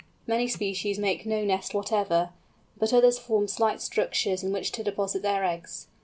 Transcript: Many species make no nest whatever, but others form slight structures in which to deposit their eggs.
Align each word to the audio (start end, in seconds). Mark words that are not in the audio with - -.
Many 0.25 0.47
species 0.47 0.97
make 0.97 1.27
no 1.27 1.43
nest 1.45 1.75
whatever, 1.75 2.31
but 2.75 2.91
others 2.91 3.19
form 3.19 3.47
slight 3.47 3.79
structures 3.83 4.41
in 4.41 4.51
which 4.51 4.71
to 4.71 4.83
deposit 4.83 5.21
their 5.21 5.45
eggs. 5.45 5.89